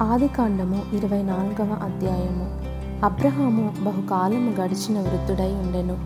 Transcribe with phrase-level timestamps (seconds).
[0.00, 2.46] ఆదికాండము ఇరవై నాలుగవ అధ్యాయము.
[3.04, 5.96] అబ్రహాము బహుకాలము గడిచిన వృద్ధుడై ఉండెను.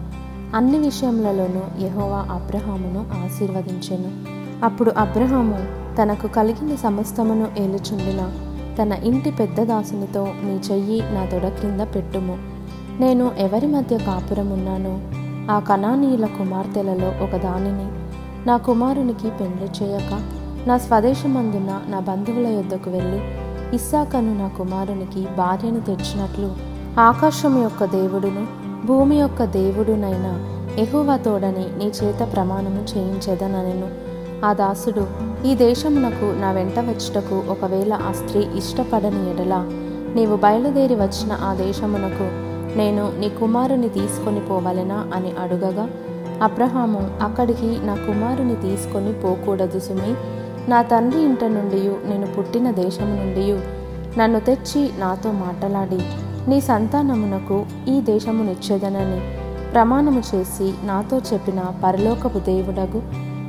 [0.57, 4.11] అన్ని విషయములలోనూ యహోవా అబ్రహామును ఆశీర్వదించెను.
[4.65, 5.59] అప్పుడు అబ్రహాము
[6.03, 8.33] తనకు కలిగిన సమస్తమును ఏలుచుండిన
[8.83, 12.39] తన ఇంటి పెద్ద దాసునితో నీ చెయ్యి నా తొడ క్రింద పెట్టుము.
[13.01, 15.01] నేను ఎవరి మధ్య కాపురమున్నానో
[15.53, 17.89] ఆ కణానీయుల కుమార్తెలలో ఒక దానిని
[18.47, 20.21] నా కుమారునికి పెండ్లి చేయక
[20.69, 26.51] నా స్వదేశమందున నా బంధువుల యొద్దకు వెళ్ళి ఇస్సాకను నా కుమారునికి భార్యను తెచ్చినట్లు
[27.01, 28.47] ఆకాశం యొక్క దేవుడును
[28.87, 30.47] భూమి యొక్క దేవుడునైన
[30.79, 33.89] ఎహోవా తోడని నీ చేత ప్రమాణము చేయించేదనను.
[34.45, 35.07] ఆ దాసుడు
[35.49, 39.55] ఈ దేశమునకు నా వెంట వచ్చుటకు ఒకవేళ ఆ స్త్రీ ఇష్టపడని ఎడల
[40.15, 42.29] నీవు బయలుదేరి వచ్చిన ఆ దేశమునకు
[42.77, 45.89] నేను నీ కుమారుని తీసుకొని పోవలెనా అని అడుగగా
[46.43, 50.15] అబ్రహాము అక్కడికి నా కుమారుని తీసుకొని పోకూడదు సుమి
[50.69, 53.61] నా తండ్రి ఇంట నుండి నేను పుట్టిన దేశము నుండి
[54.19, 55.99] నన్ను తెచ్చి నాతో మాట్లాడి
[56.51, 59.21] నీ సంతానమునకు ఈ దేశమునిచ్చేదనని
[59.73, 63.03] ప్రమాణము చేసి నాతో చెప్పిన పరలోకపు దేవుడగు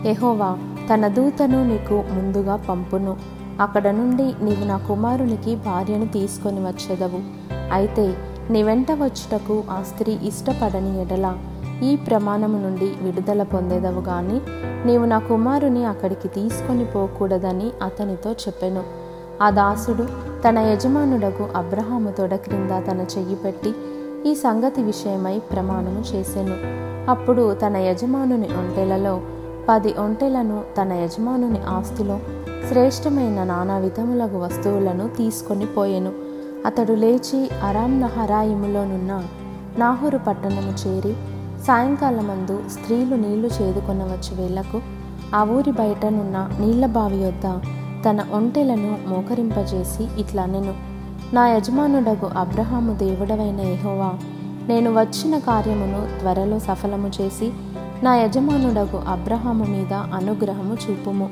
[0.07, 0.57] ఎహోవా
[0.93, 3.17] తన దూతను నీకు ముందుగా పంపును.
[3.61, 7.19] అక్కడ నుండి నీవు నా కుమారునికి భార్యను తీసుకొని వచ్చేదవు.
[7.73, 8.15] అయితే
[8.49, 11.37] నీ వెంట వచ్చుటకు ఆ స్త్రీ ఇష్టపడని ఎడల
[11.83, 14.41] ఈ ప్రమాణము నుండి విడుదల పొందేదవు గాని
[14.87, 18.83] నీవు నా కుమారుని అక్కడికి తీసుకొని పోకూడదని అతనితో చెప్పెను.
[19.41, 20.05] ఆ దాసుడు
[20.49, 23.73] తన యజమానుడకు అబ్రహాము తొడ క్రింద తన చెయ్యి పెట్టి
[24.25, 26.57] ఈ సంగతి విషయమై ప్రమాణము చేశాను
[27.11, 29.21] అప్పుడు తన యజమానుని ఒంటెలలో
[29.69, 32.19] పది ఒంటెలను తన యజమానుని ఆస్తిలో
[32.69, 36.11] శ్రేష్టమైన నానా విధములగు వస్తువులను తీసుకొని పోయెను.
[36.65, 39.23] అతడు లేచి అరాం నహరాయిములోనున్న
[39.77, 41.15] నాహోరు పట్టణము చేరి
[41.67, 44.81] సాయంకాలమందు స్త్రీలు నీళ్ళు చేదుకొనవచ్చు వేళకు
[45.35, 47.59] ఆ ఊరి బయటనున్న నీళ్ళ బావి యొద్ద
[48.05, 50.73] తన ఒంటెలను మోకరింపజేసి ఇట్లా నేను
[51.33, 54.13] నా యజమానుడగు అబ్రహాము దేవుడవైన యెహోవా
[54.67, 57.51] నేను వచ్చిన కార్యమును త్వరలో సఫలము చేసి
[58.03, 61.29] నా యజమానుడగు అబ్రహాము మీద అనుగ్రహము చూపుము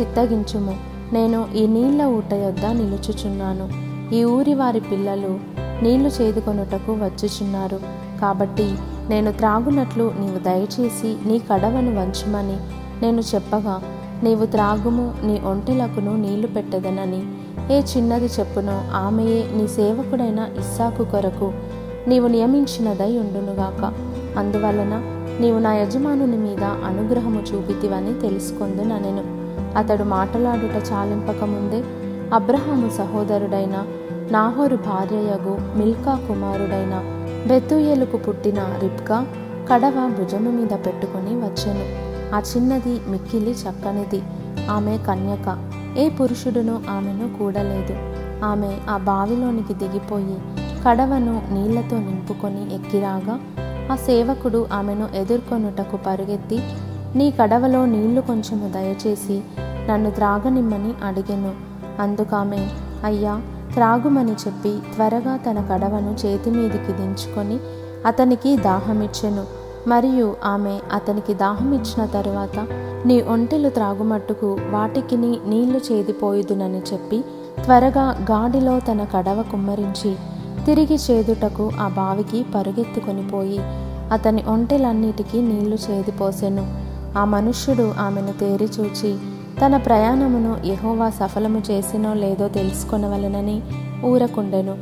[0.00, 0.76] చిత్తగించుము.
[1.12, 3.68] నేను ఈ నీళ్ళ ఊట యొద్ద నిలుచుచున్నాను.
[4.14, 5.38] ఈ ఊరి వారి పిల్లలు
[5.82, 7.80] నీళ్ళు చేదుకొనుటకు వచ్చుచున్నారు.
[8.20, 8.74] కాబట్టి
[9.08, 12.56] నేను త్రాగునట్లు నీవు దయచేసి నీ కడవను వంచమని
[13.02, 13.82] నేను చెప్పగా
[14.22, 17.22] నీవు త్రాగుము నీ ఒంటెలకును నీళ్ళు పెట్టదనని.
[17.72, 21.52] ఏ చిన్నది చెప్పునో ఆమెయే నీ సేవకుడైన ఇస్సాకు కొరకు
[22.08, 23.92] నీవు నియమించినదై ఉండునుగాక.
[24.38, 25.02] అందువలన
[25.40, 29.24] నీవు నా యజమానుని మీద అనుగ్రహము చూపితివని తెలుసుకొందు ననెను
[29.78, 31.84] అతడు మాటలాడుట చాలింపకముందే
[32.34, 33.86] అబ్రహాము సహోదరుడైన
[34.30, 37.17] నాహోరు భార్యయగు మిల్కా కుమారుడైన
[37.48, 39.26] బెత్తుయేలుకు పుట్టిన రిప్కా
[39.72, 42.08] కడవ భుజము మీద పెట్టుకొని వచ్చెను.
[42.34, 44.22] ఆ చిన్నది మిక్కిలి చక్కనిది.
[44.70, 45.72] ఆమె కన్యక.
[45.98, 47.96] ఏ పురుషుడును ఆమెను కూడలేదు.
[48.44, 50.38] ఆమె ఆ బావిలోనికి దిగిపోయి
[50.86, 53.40] కడవను నీళ్ళతో నింపుకొని ఎక్కిరాగా
[53.92, 56.58] ఆ సేవకుడు ఆమెను ఎదుర్కొనుటకు పరుగెత్తి
[57.16, 59.42] నీ కడవలో నీళ్ళు కొంచెము దయచేసి
[59.90, 61.54] నన్ను త్రాగనిమ్మని అడిగెను.
[62.00, 62.68] అందుకామె
[63.04, 63.42] అయ్యా
[63.78, 67.58] త్రాగుమని చెప్పి త్వరగా తన కడవను చేతి మీదికి దించుకొని
[68.06, 69.44] అతనికి దాహమిచ్చెను.
[69.88, 72.66] మరియు ఆమె అతనికి దాహమిచ్చిన తరువాత
[73.06, 77.24] నీ ఒంటెలు త్రాగుమట్టుకు వాటికిని నీళ్ళు చేదిపోయుదునని చెప్పి
[77.64, 80.16] త్వరగా గాడిలో తన కడవ కుమ్మరించి
[80.66, 83.58] తిరిగి చేదుటకు ఆ బావికి పరుగెత్తుకొని పోయి
[84.12, 86.80] అతని ఒంటెలన్నిటికీ నీళ్ళు చేదిపోసెను.
[87.18, 89.18] ఆ మనుష్యుడు ఆమెను తేరిచూచి
[89.66, 93.62] తన ప్రయాణమును యహోవా సఫలము చేసినో లేదో తెలుసుకొనవలనని
[94.04, 94.76] ఊరకుండెను.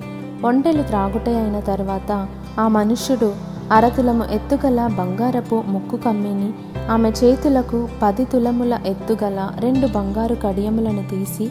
[0.47, 2.26] ఒంటెలు త్రాగుట అయిన తర్వాత
[2.60, 3.32] ఆ మనుష్యుడు
[3.72, 6.53] అరతులము ఎత్తుగల బంగారపు ముక్కు కమ్మిని
[6.91, 11.50] ఆమె చేతులకు పది తులముల ఎత్తుగల రెండు బంగారు కడియములను తీసి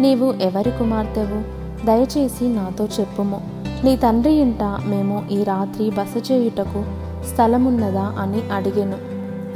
[0.00, 1.66] నీవు ఎవరి కుమార్తెవు?
[1.86, 3.40] దయచేసి నాతో చెప్పుము.
[3.84, 6.84] నీ తండ్రి ఇంట మేము ఈ రాత్రి బస చేయుటకు
[7.34, 8.98] స్థలమున్నదా అని అడిగెను.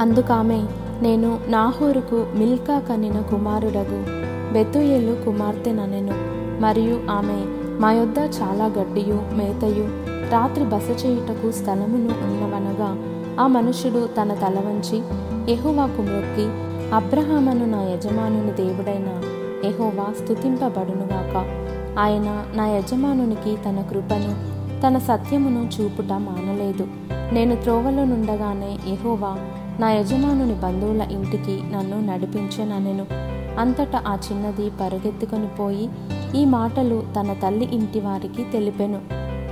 [0.01, 0.63] అందుకామె
[1.01, 4.05] నేను నాహోరుకు మిల్కా కనిన కుమారుడగు
[4.53, 6.13] బెతుయేలు కుమార్తెననెను.
[6.61, 7.37] మరియు ఆమె
[7.79, 9.83] మా యొద్ద చాలా గడ్డియు మేతయు
[10.31, 12.89] రాత్రి బస చేయుటకు స్థలమును ఉన్నవనగా
[13.43, 15.01] ఆ మనుషుడు తన తల వంచి
[15.51, 16.45] ఎహోవాకు మొక్కి
[16.95, 19.21] అబ్రహామను నా యజమానుని దేవుడైన
[19.67, 21.35] ఎహోవా స్థుతింపబడునుగాక
[21.99, 26.87] ఆయన నా యజమానునికి తన కృపను తన సత్యమును చూపుట మానలేదు.
[27.33, 29.37] నేను త్రోవలో నుండగానే ఎహోవా
[29.81, 33.05] నా యజమానుని బంధువుల ఇంటికి నన్ను నడిపించననెను.
[33.59, 35.89] అంతటా ఆ చిన్నది పరుగెత్తుకొని పోయి
[36.35, 39.01] ఈ మాటలు తన తల్లి ఇంటి వారికి తెలిపెను.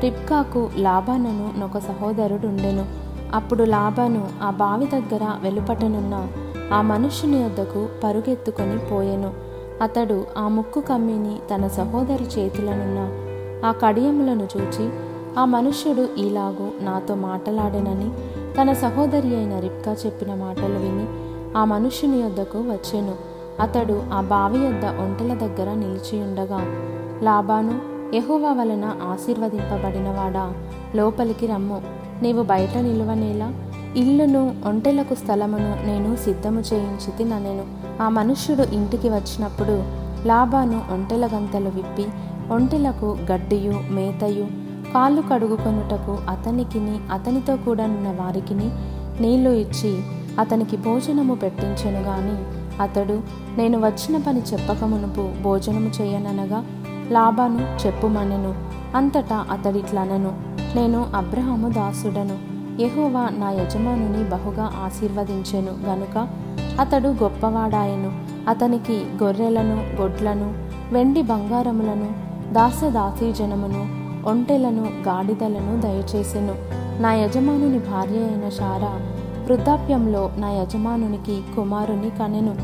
[0.01, 2.85] రిబ్కాకు లాబానను నొక సహోదరుడుండెను.
[3.33, 6.27] అప్పుడు లాబాను ఆ బావి దగ్గర వెలుపటనున్న
[6.73, 9.33] ఆ మనుష్యుని వద్దకు పరుగెత్తుకొని పోయెను.
[9.81, 12.99] అతడు ఆ ముక్కు కమ్మిని తన సహోదరి చేతులనున్న
[13.65, 14.89] ఆ కడియములను చూచి
[15.39, 18.09] ఆ మనుష్యుడు ఈలాగు నాతో మాటలాడెనని
[18.57, 21.05] తన సహోదరి అయిన రిప్కా చెప్పిన మాటలు విని
[21.57, 23.15] ఆ మనుష్యుని యొద్దకు వచ్చెను.
[23.59, 26.65] అతడు ఆ బావి యొద్ద ఒంటెల దగ్గర నిలిచి ఉండగా
[27.23, 27.79] లాబాను
[28.15, 30.53] ఎహోవా వలన ఆశీర్వదింపబడినవాడా?
[30.95, 31.81] లోపలికి రమ్ము.
[32.21, 33.53] నీవు బయట నిలువనేలా?
[33.95, 37.65] ఇల్లును ఒంటెలకు స్థలమును నేను సిద్ధము చేయించి తిననేను.
[38.03, 39.83] ఆ మనుష్యుడు ఇంటికి వచ్చినప్పుడు
[40.27, 42.05] లాబాను ఒంటెల గంతలు విప్పి
[42.51, 48.69] ఒంటెలకు గడ్డియు మేతయు కాళ్ళు కడుగుకొనుటకు అతనికిని అతనితో కూడా ఉన్న వారికిని
[49.21, 50.03] నీళ్ళు ఇచ్చి
[50.39, 53.21] అతనికి భోజనము పెట్టించెను గాని అతడు
[53.57, 56.65] నేను వచ్చిన పని చెప్పక మునుపు భోజనము చేయననగా
[57.12, 58.56] లాభాను చెప్పుమనెను.
[58.95, 60.31] అంతటా అతడిట్లనను.
[60.75, 62.38] నేను అబ్రహము దాసుడను.
[62.81, 66.27] యహోవా నా యజమానుని బహుగా ఆశీర్వదించెను గనుక
[66.80, 68.12] అతడు గొప్పవాడాయను.
[68.50, 70.53] అతనికి గొర్రెలను గొడ్లను
[70.92, 72.09] వెండి బంగారములను
[72.53, 76.56] దాసదాసీజనమును ఒంటెలను గాడిదలను దయచేసెను.
[77.01, 79.00] నా యజమానుని భార్య అయిన శారా
[79.45, 82.56] వృద్ధాప్యంలో నా యజమానునికి కుమారుని కనెను.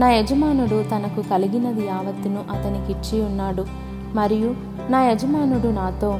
[0.00, 3.64] నా యజమానుడు తనకు కలిగినది యావత్తును అతనికిచ్చి ఉన్నాడు.
[4.14, 4.54] మరియు
[4.90, 6.18] నా యజమానుడు నాతో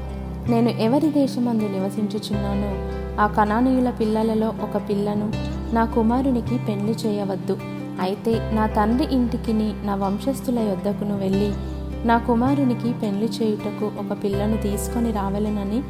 [0.49, 2.89] నేను ఎవరి దేశమందు నివసించుచున్నానో
[3.23, 5.33] ఆ కణానీయుల పిల్లలలో ఒక పిల్లను
[5.75, 7.59] నా కుమారునికి పెళ్ళి చేయవద్దు.
[8.01, 11.53] అయితే నా తండ్రి ఇంటికిని నా వంశస్థుల యొద్దకును వెళ్ళి
[12.05, 15.83] నా కుమారునికి పెళ్ళి చేయుటకు ఒక పిల్లను తీసుకొని రావలెనని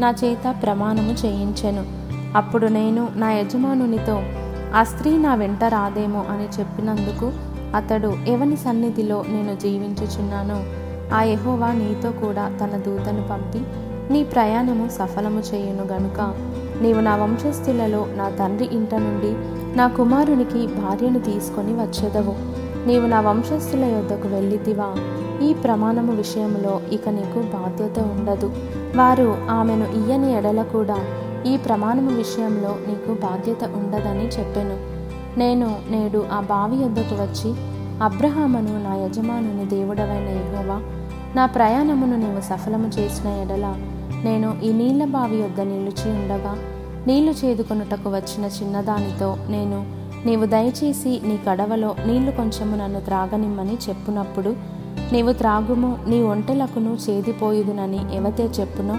[0.00, 1.84] నా చేత ప్రమాణము చేయించెను.
[2.36, 4.22] అప్పుడు నేను నా యజమానునితో
[4.74, 7.32] ఆ స్త్రీ నా వెంట రాదేమో అని చెప్పినందుకు
[7.76, 10.58] అతడు ఎవని సన్నిధిలో నేను జీవించుచున్నానో
[11.14, 13.60] ఆ యహోవా నీతో కూడా తన దూతను పంపి
[14.12, 16.34] నీ ప్రయాణము సఫలము చేయును గనుక.
[16.82, 19.32] నీవు నా వంశస్థులలో నా తండ్రి ఇంట నుండి
[19.76, 22.34] నా కుమారునికి భార్యను తీసుకొని వచ్చేదవు.
[22.86, 24.94] నీవు నా వంశస్థుల యొద్దకు వెళ్ళితివా?
[25.42, 28.52] ఈ ప్రమాణము విషయంలో ఇక నీకు బాధ్యత ఉండదు.
[28.96, 30.98] వారు ఆమెను ఇయ్యని ఎడల కూడా
[31.46, 34.76] ఈ ప్రమాణము విషయంలో నీకు బాధ్యత ఉండదని చెప్పెను.
[35.38, 37.54] నేను నేడు ఆ బావి వద్దకు వచ్చి
[38.02, 40.80] అబ్రహామును నా యజమానుని దేవుడవైన యెహోవా
[41.36, 43.66] నా ప్రయాణమును నీవు సఫలము చేసిన ఎడల
[44.24, 46.56] నేను ఈ నీళ్ళ బావి యొద్ద నిలిచి ఉండగా
[47.06, 49.86] నీళ్ళు చేదుకొనుటకు వచ్చిన చిన్నదానితో నేను
[50.26, 54.77] నీవు దయచేసి నీ కడవలో నీళ్ళు కొంచెము నన్ను త్రాగనిమ్మని చెప్పునప్పుడు
[55.12, 58.96] నీవు త్రాగుము నీ ఒంటెలకును చేదిపోయేదునని ఎవతే చెప్పునో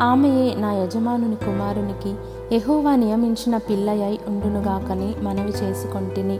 [0.00, 2.14] ఆమెయే నా యజమానుని కుమారునికి
[2.54, 6.38] ఎహోవా నియమించిన పిల్లయై ఉండునుగాకని మనవి చేసుకొంటిని.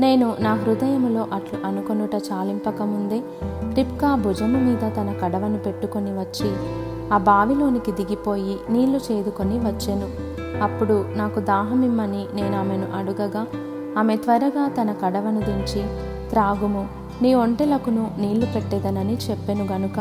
[0.00, 3.22] నేను నా హృదయములో అట్లు అనుకొనుట చాలింపకముందే
[3.74, 6.50] రిప్కా భుజము మీద తన కడవను పెట్టుకొని వచ్చి
[7.14, 10.08] ఆ బావిలోనికి దిగిపోయి నీళ్ళు చేదుకొని వచ్చెను.
[10.62, 13.46] అప్పుడు నాకు దాహమిమ్మని నేను ఆమెను అడుగగా
[13.98, 15.82] ఆమె త్వరగా తన కడవను దించి
[16.30, 19.98] త్రాగుము నీ ఒంటెలకును నీళ్ళు పెట్టేదనని చెప్పెను గనుక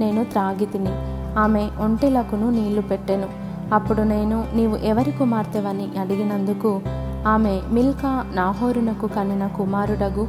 [0.00, 0.92] నేను త్రాగి తిని
[1.38, 3.28] ఆమె ఒంటెలకును నీళ్ళు పెట్టెను.
[3.74, 6.70] అప్పుడు నేను నీవు ఎవరి కుమార్తెవని అడిగినందుకు
[7.26, 10.24] ఆమె మిల్కా నాహోరునకు కనిన కుమారుడగు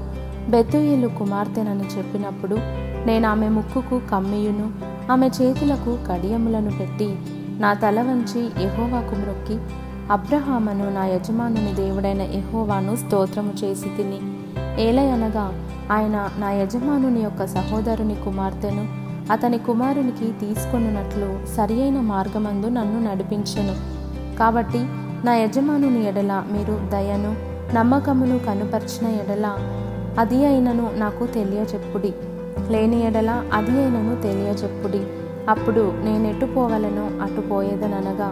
[0.50, 2.58] బెతుయేలు కుమార్తెనని చెప్పినప్పుడు
[3.06, 4.68] నేను ఆమె ముక్కుకు కమ్మియును
[5.12, 7.10] ఆమె చేతులకు కడియములను పెట్టి
[7.60, 9.56] నా తల వంచి ఎహోవాకు మ్రొక్కి
[10.12, 14.20] అబ్రహామను నా యజమానుని దేవుడైన ఎహోవాను స్తోత్రము చేసి తిని
[14.80, 15.54] ఏలయనగా
[15.92, 18.86] ఆయన నా యజమానుని యొక్క సహోదరుని కుమార్తెను
[19.32, 23.76] అతని కుమారునికి తీసుకొనున్నట్లు సరియైన మార్గమందు నన్ను నడిపించెను.
[24.40, 24.82] కాబట్టి
[25.26, 27.36] నా యజమానుని ఎడల మీరు దయను
[27.74, 29.48] నమ్మకమును కనుపర్చిన ఎడల
[30.20, 32.14] అది అయినను నాకు తెలియచెప్పుడి
[32.70, 35.02] లేని ఎడల అది అయినను తెలియచెప్పుడి
[35.50, 38.30] అప్పుడు నేనెటు పోవలను అటు పోయేదనగా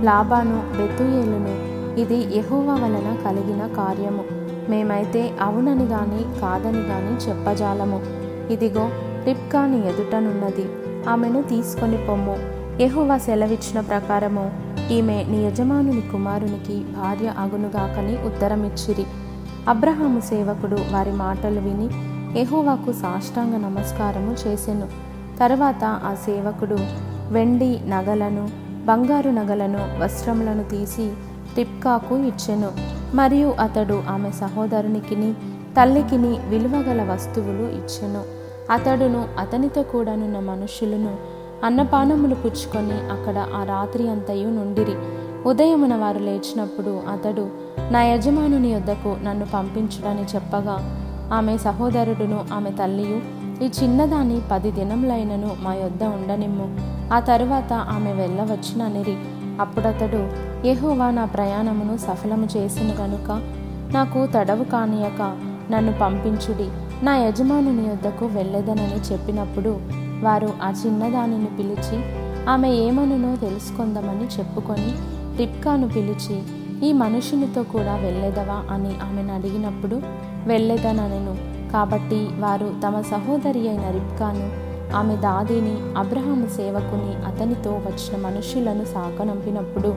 [0.00, 1.54] లాభాను బెతుయేలును
[2.00, 4.37] ఇది యెహోవా వలన కలిగిన కార్యము.
[4.68, 8.02] మేమైతే అవునని గాని కాదని గాని చెప్పజాలము.
[8.52, 8.90] ఇదిగో
[9.24, 10.68] రిప్కాని ఎదుటనున్నది.
[11.08, 12.36] ఆమెను తీసుకొని పొమ్ము.
[12.80, 14.50] యెహోవా సెలవిచ్చిన ప్రకారము
[14.90, 19.04] ఈమె నీ యజమానుని కుమారునికి భార్య అగునుగాకని ఉత్తరమిచ్చిరి.
[19.68, 21.88] అబ్రహాము సేవకుడు వారి మాటలు విని
[22.40, 24.88] ఎహోవాకు సాష్టాంగ నమస్కారము చేసెను.
[25.40, 26.76] తరువాత ఆ సేవకుడు
[27.30, 28.48] వెండి నగలను
[28.84, 31.12] బంగారు నగలను వస్త్రములను తీసి
[31.56, 32.97] రిప్కాకు ఇచ్చెను.
[33.14, 35.32] మరియు అతడు ఆమె సహోదరునికిని
[35.76, 38.22] తల్లికిని విలువగల వస్తువులు ఇచ్చెను.
[38.72, 41.16] అతడును అతనితో కూడానున్న మనుషులను
[41.64, 44.94] అన్నపానములు పుచ్చుకొని అక్కడ ఆ రాత్రి అంతయు నుండిరి.
[45.46, 47.48] ఉదయమున వారు లేచినప్పుడు అతడు
[47.90, 55.74] నా యజమానుని యొద్దకు నన్ను పంపించుడని చెప్పగా ఆమె సహోదరుడును ఆమె తల్లియు ఈ చిన్నదాని పది దినములైనను మా
[55.74, 56.76] యొద్ద ఉండనిమ్ము.
[57.14, 59.16] ఆ తరువాత ఆమె వెళ్ళవచ్చుననిరి.
[59.60, 63.42] అప్పుడతడు యెహోవా నా ప్రయాణమును సఫలము చేసిన గనుక
[63.92, 65.36] నాకు తడవు కానియక
[65.70, 66.70] నన్ను పంపించుడి.
[67.02, 69.80] నా యజమానుని యొద్దకు వెళ్ళదనని చెప్పినప్పుడు
[70.22, 71.98] వారు ఆ చిన్నదానిని పిలిచి
[72.48, 74.94] ఆమె ఏమనునో తెలుసుకుందామని చెప్పుకొని
[75.36, 76.42] రిప్కాను పిలిచి
[76.86, 80.02] ఈ మనుషునితో కూడా వెళ్ళేదవా అని ఆమెను అడిగినప్పుడు
[80.46, 81.36] వెళ్ళేదనను
[81.72, 89.96] కాబట్టి వారు తమ సహోదరి అయిన రిప్కాను ఆమె దాదిని అబ్రహాము సేవకుని అతనితో వచ్చిన మనుషులను సాకనంపినప్పుడు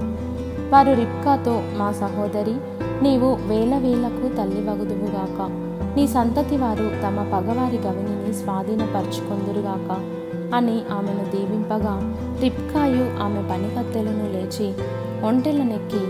[0.72, 2.54] వారు రిప్కాతో మా సహోదరి
[3.04, 5.50] నీవు వేల వేలకు తల్లి వగుదువుగాక
[5.98, 10.00] నీ సంతతి వారు తమ పగవారి గవినిని స్వాధీనపరుచుకొందురుగాక.
[10.56, 14.74] అని ఆమెను దీవింపగా రిప్కాయు ఆమె పనికత్తెలను లేచి
[15.28, 16.02] ఒంటెలనెక్కి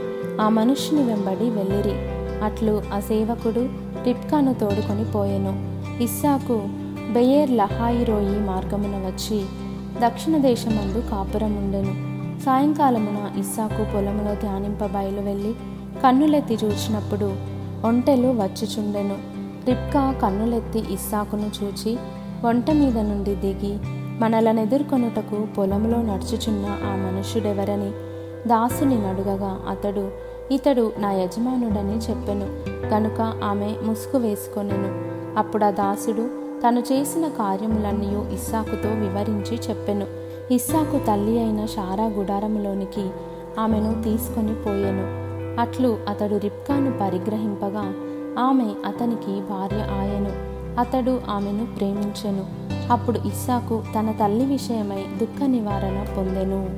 [0.42, 1.96] ఆ మనుష్యుని వెంబడి వెళ్ళిరి.
[2.44, 3.70] అట్లు ఆ సేవకుడు
[4.04, 5.54] రిప్కాను తోడుకొని పోయెను.
[6.04, 6.64] ఇస్సాకు
[7.14, 9.46] బెయేర్ లహాయిరోయి మార్గమున వచ్చి
[10.06, 12.11] దక్షిణ దేశమందు కాపురం ఉండెను
[12.46, 15.54] సాయంకాలమున ఇస్సాకు పొలములో ధ్యానింప బయలు వెళ్ళి
[16.04, 17.34] కన్నులెత్తి చూచినప్పుడు
[17.88, 19.16] ఒంటెలు వచ్చుచుండెను.
[19.66, 21.98] రిప్కా కన్నులెత్తి ఇస్సాకును చూచి
[22.46, 23.78] వంట మీద నుండి దిగి
[24.20, 27.92] మనలనెదుర్కొనుటకు పొలంలో నడుచుచున్న ఆ మనుష్యుడెవరని
[28.50, 30.12] దాసుని నడుగగా అతడు
[30.52, 32.48] ఇతడు నా యజమానుడని చెప్పెను.
[32.90, 35.12] కనుక ఆమె ముసుగు వేసుకొనెను.
[35.40, 36.30] అప్పుడు ఆ దాసుడు
[36.68, 40.21] తను చేసిన కార్యములన్నీ ఇస్సాకుతో వివరించి చెప్పెను.
[40.52, 43.10] ఇస్సాకు తల్లి అయిన షారా గుడారములోనికి
[43.60, 45.06] ఆమెను తీసుకొని పోయెను.
[45.62, 47.94] అట్లు అతడు రిప్కాను పరిగ్రహింపగా
[48.40, 50.32] ఆమె అతనికి భార్య ఆయను.
[50.80, 52.46] అతడు ఆమెను ప్రేమించెను.
[52.92, 56.70] అప్పుడు ఇస్సాకు తన తల్లి విషయమై దుఃఖ నివారణ పొందెను.